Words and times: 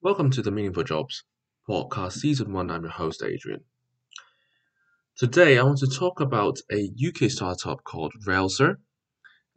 Welcome 0.00 0.30
to 0.30 0.42
the 0.42 0.52
Meaningful 0.52 0.84
Jobs 0.84 1.24
podcast, 1.68 2.12
season 2.12 2.52
one. 2.52 2.70
I'm 2.70 2.82
your 2.82 2.92
host, 2.92 3.20
Adrian. 3.20 3.64
Today, 5.16 5.58
I 5.58 5.64
want 5.64 5.78
to 5.78 5.88
talk 5.88 6.20
about 6.20 6.60
a 6.70 6.88
UK 7.04 7.28
startup 7.28 7.82
called 7.82 8.12
Railsr 8.24 8.76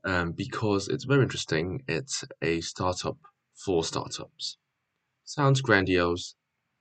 um, 0.04 0.32
because 0.32 0.88
it's 0.88 1.04
very 1.04 1.22
interesting. 1.22 1.84
It's 1.88 2.24
a 2.42 2.60
startup 2.62 3.18
for 3.54 3.84
startups. 3.84 4.58
Sounds 5.24 5.62
grandiose. 5.62 6.34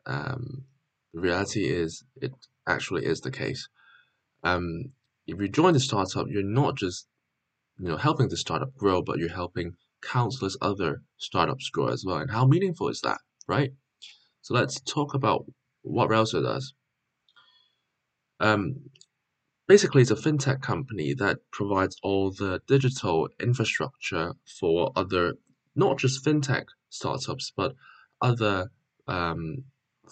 Um, 0.06 0.64
the 1.12 1.20
reality 1.20 1.68
is, 1.68 2.02
it 2.16 2.32
actually 2.66 3.04
is 3.04 3.20
the 3.20 3.30
case. 3.30 3.68
Um, 4.42 4.92
if 5.27 5.38
you 5.38 5.48
join 5.50 5.74
the 5.74 5.80
startup, 5.80 6.29
you're 6.30 6.42
not 6.42 6.79
just 6.79 7.06
you 7.79 7.88
know 7.88 7.98
helping 7.98 8.30
the 8.30 8.38
startup 8.38 8.74
grow, 8.74 9.02
but 9.02 9.18
you're 9.18 9.29
helping 9.29 9.77
countless 10.00 10.56
other 10.62 11.02
startups 11.18 11.68
grow 11.68 11.88
as 11.88 12.06
well. 12.06 12.16
And 12.16 12.30
how 12.30 12.46
meaningful 12.46 12.88
is 12.88 13.02
that? 13.02 13.18
Right? 13.50 13.72
So 14.42 14.54
let's 14.54 14.80
talk 14.80 15.12
about 15.12 15.45
what 15.82 16.08
Railsr 16.08 16.41
does. 16.41 16.72
Um, 18.38 18.91
basically, 19.66 20.02
it's 20.02 20.12
a 20.12 20.14
fintech 20.14 20.62
company 20.62 21.14
that 21.14 21.38
provides 21.50 21.96
all 22.02 22.30
the 22.30 22.60
digital 22.68 23.28
infrastructure 23.42 24.34
for 24.60 24.92
other, 24.94 25.34
not 25.74 25.98
just 25.98 26.24
fintech 26.24 26.66
startups, 26.91 27.52
but 27.56 27.74
other 28.22 28.70
um, 29.08 29.64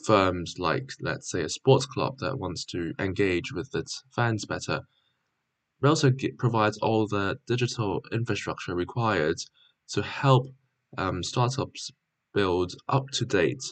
firms 0.04 0.56
like, 0.58 0.90
let's 1.00 1.30
say, 1.30 1.42
a 1.42 1.48
sports 1.48 1.86
club 1.86 2.18
that 2.18 2.40
wants 2.40 2.64
to 2.72 2.92
engage 2.98 3.52
with 3.52 3.72
its 3.72 4.02
fans 4.16 4.46
better. 4.46 4.80
Railsr 5.80 6.12
provides 6.38 6.78
all 6.78 7.06
the 7.06 7.38
digital 7.46 8.02
infrastructure 8.10 8.74
required 8.74 9.38
to 9.90 10.02
help 10.02 10.46
um, 10.96 11.22
startups 11.22 11.92
build 12.38 12.70
up-to-date 12.96 13.64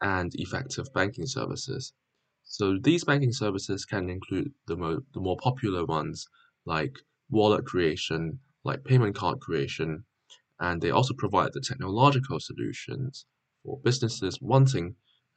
and 0.00 0.30
effective 0.44 0.86
banking 0.98 1.28
services. 1.38 1.82
So 2.58 2.64
these 2.88 3.04
banking 3.10 3.32
services 3.32 3.80
can 3.92 4.04
include 4.16 4.50
the, 4.68 4.76
mo- 4.82 5.04
the 5.14 5.20
more 5.26 5.38
popular 5.48 5.82
ones 5.86 6.26
like 6.74 6.94
wallet 7.30 7.64
creation, 7.64 8.22
like 8.68 8.84
payment 8.90 9.14
card 9.20 9.38
creation, 9.46 9.90
and 10.60 10.76
they 10.80 10.90
also 10.90 11.14
provide 11.14 11.52
the 11.52 11.66
technological 11.70 12.38
solutions 12.48 13.24
for 13.62 13.80
businesses 13.88 14.38
wanting 14.42 14.86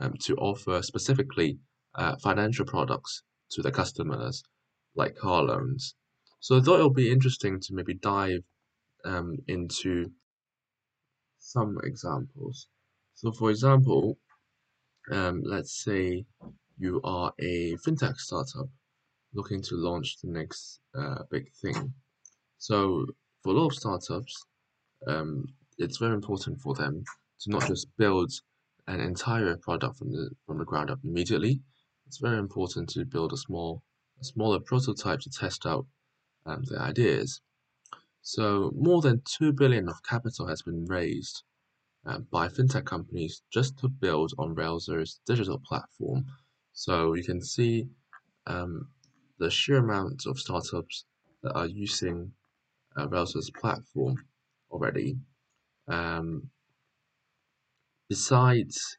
um, 0.01 0.13
to 0.25 0.35
offer 0.35 0.81
specifically 0.81 1.51
uh, 2.01 2.15
financial 2.27 2.65
products 2.65 3.23
to 3.51 3.61
their 3.61 3.77
customers, 3.81 4.43
like 5.01 5.15
car 5.15 5.41
loans. 5.43 5.95
So 6.41 6.57
I 6.57 6.61
thought 6.61 6.81
it 6.81 6.87
would 6.87 7.03
be 7.05 7.17
interesting 7.17 7.59
to 7.61 7.73
maybe 7.77 7.93
dive 7.93 8.43
um, 9.05 9.37
into 9.47 10.11
some 11.45 11.77
examples. 11.83 12.67
So 13.13 13.31
for 13.31 13.51
example, 13.51 14.17
um, 15.11 15.43
let's 15.45 15.83
say 15.83 16.25
you 16.77 16.99
are 17.03 17.31
a 17.39 17.75
fintech 17.85 18.17
startup 18.17 18.67
looking 19.33 19.61
to 19.61 19.75
launch 19.75 20.17
the 20.21 20.31
next 20.31 20.79
uh, 20.97 21.19
big 21.29 21.51
thing. 21.61 21.93
So 22.57 23.05
for 23.43 23.53
a 23.53 23.57
lot 23.57 23.67
of 23.67 23.75
startups, 23.75 24.45
um, 25.07 25.45
it's 25.77 25.97
very 25.97 26.15
important 26.15 26.59
for 26.61 26.73
them 26.73 27.03
to 27.41 27.49
not 27.51 27.67
just 27.67 27.87
build 27.97 28.31
an 28.87 28.99
entire 28.99 29.57
product 29.57 29.97
from 29.97 30.11
the 30.11 30.31
from 30.45 30.57
the 30.57 30.65
ground 30.65 30.89
up 30.89 30.99
immediately. 31.03 31.61
It's 32.07 32.19
very 32.19 32.39
important 32.39 32.89
to 32.89 33.05
build 33.05 33.33
a 33.33 33.37
small 33.37 33.83
a 34.19 34.23
smaller 34.23 34.59
prototype 34.59 35.19
to 35.21 35.29
test 35.29 35.65
out 35.65 35.85
um, 36.45 36.63
the 36.65 36.79
ideas. 36.79 37.41
So 38.27 38.71
more 38.75 39.03
than 39.03 39.21
2 39.37 39.53
billion 39.53 39.87
of 39.87 40.01
capital 40.01 40.47
has 40.47 40.63
been 40.63 40.85
raised 40.85 41.43
uh, 42.07 42.17
by 42.31 42.47
fintech 42.47 42.83
companies 42.83 43.43
just 43.53 43.77
to 43.77 43.87
build 43.87 44.33
on 44.39 44.55
Railsr's 44.55 45.19
digital 45.27 45.59
platform. 45.59 46.25
So 46.73 47.13
you 47.13 47.23
can 47.23 47.39
see 47.39 47.87
um, 48.47 48.89
the 49.37 49.51
sheer 49.51 49.77
amount 49.77 50.25
of 50.25 50.39
startups 50.39 51.05
that 51.43 51.53
are 51.53 51.67
using 51.67 52.31
uh, 52.97 53.07
Railsr's 53.07 53.51
platform 53.51 54.15
already. 54.71 55.17
Um, 55.87 56.49
besides, 58.09 58.97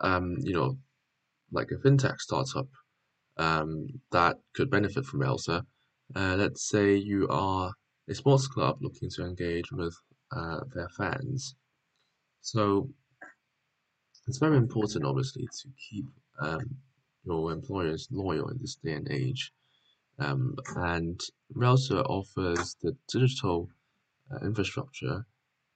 um, 0.00 0.36
you 0.38 0.52
know, 0.52 0.78
like 1.50 1.72
a 1.72 1.84
fintech 1.84 2.20
startup 2.20 2.68
um, 3.38 3.88
that 4.12 4.36
could 4.54 4.70
benefit 4.70 5.04
from 5.04 5.18
Railsr, 5.18 5.64
uh, 6.14 6.36
let's 6.38 6.68
say 6.68 6.94
you 6.94 7.26
are 7.28 7.72
a 8.08 8.14
sports 8.14 8.46
club 8.46 8.78
looking 8.80 9.10
to 9.10 9.24
engage 9.24 9.70
with 9.72 9.94
uh, 10.32 10.60
their 10.74 10.88
fans. 10.88 11.54
So 12.40 12.88
it's 14.26 14.38
very 14.38 14.56
important, 14.56 15.04
obviously, 15.04 15.46
to 15.46 15.68
keep 15.90 16.06
um, 16.40 16.76
your 17.24 17.52
employers 17.52 18.08
loyal 18.10 18.48
in 18.48 18.58
this 18.58 18.76
day 18.76 18.92
and 18.92 19.10
age. 19.10 19.52
Um, 20.18 20.56
and 20.76 21.20
Railsr 21.54 22.04
offers 22.06 22.76
the 22.82 22.96
digital 23.12 23.68
uh, 24.32 24.44
infrastructure 24.44 25.24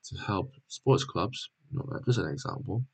to 0.04 0.19
help 0.19 0.53
sports 0.69 1.04
clubs, 1.04 1.49
you 1.70 1.78
know, 1.78 2.00
just 2.04 2.19
an 2.19 2.28
example, 2.28 2.84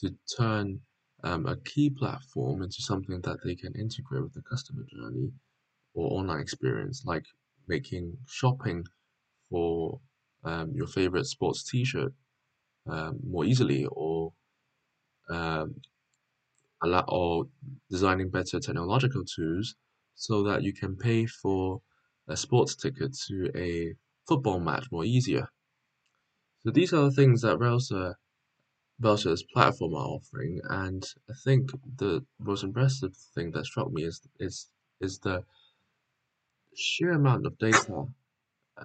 to 0.00 0.14
turn 0.36 0.80
um, 1.24 1.46
a 1.46 1.56
key 1.56 1.90
platform 1.90 2.62
into 2.62 2.82
something 2.82 3.20
that 3.22 3.38
they 3.42 3.54
can 3.54 3.74
integrate 3.74 4.22
with 4.22 4.34
the 4.34 4.42
customer 4.42 4.84
journey 4.84 5.32
or 5.94 6.18
online 6.18 6.40
experience, 6.40 7.04
like 7.06 7.24
making 7.68 8.18
shopping 8.26 8.84
for 9.50 10.00
um, 10.44 10.72
your 10.74 10.86
favorite 10.88 11.26
sports 11.26 11.68
T-shirt 11.68 12.14
um, 12.86 13.20
more 13.24 13.44
easily, 13.44 13.86
or 13.86 14.32
um, 15.30 15.76
allow 16.82 17.04
or 17.08 17.44
designing 17.90 18.30
better 18.30 18.58
technological 18.60 19.24
tools 19.24 19.74
so 20.14 20.42
that 20.44 20.62
you 20.62 20.72
can 20.72 20.96
pay 20.96 21.26
for 21.26 21.82
a 22.28 22.36
sports 22.36 22.74
ticket 22.74 23.14
to 23.26 23.50
a 23.54 23.94
football 24.26 24.58
match 24.60 24.86
more 24.90 25.04
easier. 25.04 25.48
So 26.60 26.70
these 26.70 26.92
are 26.92 27.04
the 27.04 27.12
things 27.12 27.40
that 27.42 27.56
Railsr 27.58 28.14
Railsr's 29.02 29.44
platform 29.54 29.94
are 29.94 30.08
offering, 30.08 30.60
and 30.70 31.04
I 31.30 31.34
think 31.44 31.70
the 31.96 32.26
most 32.38 32.64
impressive 32.64 33.16
thing 33.34 33.52
that 33.52 33.66
struck 33.66 33.90
me 33.92 34.04
is 34.04 34.26
is 34.38 34.70
is 35.00 35.18
the 35.20 35.44
sheer 36.76 37.12
amount 37.12 37.46
of 37.46 37.58
data 37.58 38.04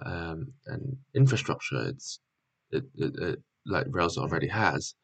um, 0.04 0.52
and 0.66 0.96
infrastructure 1.14 1.88
it's 1.88 2.20
it, 2.70 2.84
it, 2.96 3.14
it 3.18 3.42
like 3.66 3.86
Rails 3.90 4.18
already 4.18 4.48
has, 4.48 4.94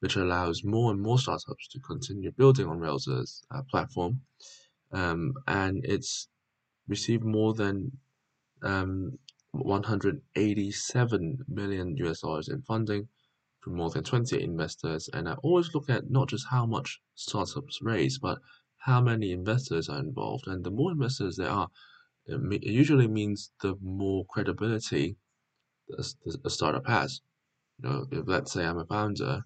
which 0.00 0.16
allows 0.16 0.62
more 0.64 0.92
and 0.92 1.00
more 1.00 1.18
startups 1.18 1.68
to 1.68 1.80
continue 1.80 2.30
building 2.32 2.66
on 2.66 2.78
Railsr's 2.78 3.42
uh, 3.50 3.62
platform. 3.70 4.20
Um, 4.92 5.34
and 5.46 5.84
it's 5.84 6.28
received 6.86 7.24
more 7.24 7.54
than 7.54 7.92
um, 8.62 9.18
187 9.52 11.38
million 11.48 11.96
US 11.96 12.20
dollars 12.20 12.48
in 12.48 12.62
funding 12.62 13.08
from 13.60 13.76
more 13.76 13.90
than 13.90 14.04
20 14.04 14.42
investors. 14.42 15.08
And 15.12 15.28
I 15.28 15.34
always 15.42 15.74
look 15.74 15.88
at 15.88 16.10
not 16.10 16.28
just 16.28 16.46
how 16.48 16.66
much 16.66 17.00
startups 17.14 17.80
raise, 17.82 18.18
but 18.18 18.38
how 18.78 19.00
many 19.00 19.32
investors 19.32 19.88
are 19.88 19.98
involved. 19.98 20.46
And 20.46 20.62
the 20.62 20.70
more 20.70 20.92
investors 20.92 21.36
there 21.36 21.50
are, 21.50 21.68
it, 22.26 22.40
it 22.62 22.70
usually 22.70 23.08
means 23.08 23.52
the 23.60 23.74
more 23.82 24.24
credibility 24.26 25.16
a 25.98 26.50
startup 26.50 26.86
has. 26.86 27.20
You 27.78 27.88
know, 27.88 28.06
if 28.10 28.24
let's 28.26 28.52
say 28.52 28.64
I'm 28.64 28.78
a 28.78 28.86
founder, 28.86 29.44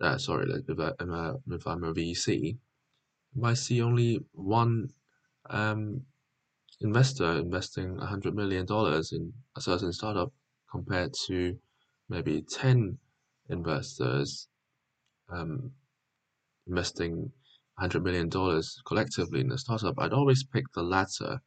uh, 0.00 0.18
sorry, 0.18 0.46
if, 0.68 0.78
I, 0.78 0.92
am 1.00 1.12
a, 1.12 1.36
if 1.50 1.66
I'm 1.66 1.84
a 1.84 1.92
VC, 1.92 2.56
if 3.36 3.44
I 3.44 3.54
see 3.54 3.82
only 3.82 4.20
one 4.32 4.90
um, 5.48 6.02
investor 6.80 7.38
investing 7.38 7.96
$100 7.96 8.34
million 8.34 8.66
in 9.12 9.32
a 9.56 9.60
certain 9.60 9.92
startup 9.92 10.32
compared 10.70 11.14
to 11.26 11.56
maybe 12.08 12.42
10 12.42 12.98
investors 13.48 14.48
um, 15.30 15.72
investing 16.66 17.30
$100 17.80 18.02
million 18.02 18.30
collectively 18.86 19.40
in 19.40 19.52
a 19.52 19.58
startup, 19.58 19.94
I'd 19.98 20.12
always 20.12 20.44
pick 20.44 20.64
the 20.74 20.82
latter 20.82 21.40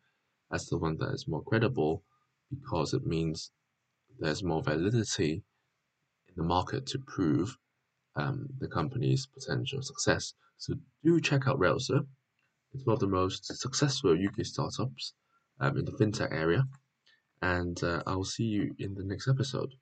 as 0.55 0.67
the 0.67 0.77
one 0.77 0.97
that 0.97 1.13
is 1.13 1.27
more 1.27 1.43
credible 1.43 2.03
because 2.49 2.93
it 2.93 3.05
means 3.05 3.51
there's 4.19 4.43
more 4.43 4.63
validity 4.63 5.43
in 6.29 6.33
the 6.37 6.43
market 6.43 6.85
to 6.87 6.99
prove 6.99 7.57
um, 8.15 8.47
the 8.59 8.67
company's 8.67 9.25
potential 9.25 9.81
success. 9.81 10.33
So 10.57 10.73
do 11.03 11.19
check 11.19 11.47
out 11.47 11.59
Railsr. 11.59 12.05
It's 12.73 12.85
one 12.85 12.93
of 12.93 12.99
the 12.99 13.07
most 13.07 13.45
successful 13.45 14.11
UK 14.11 14.45
startups 14.45 15.13
um, 15.59 15.77
in 15.77 15.85
the 15.85 15.91
fintech 15.91 16.31
area. 16.31 16.63
And 17.41 17.81
uh, 17.83 18.01
I'll 18.07 18.23
see 18.23 18.45
you 18.45 18.73
in 18.79 18.95
the 18.95 19.03
next 19.03 19.27
episode. 19.27 19.73